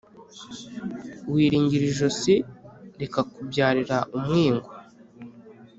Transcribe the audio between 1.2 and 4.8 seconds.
Wiringira ijosi rikakubyarira umwingo.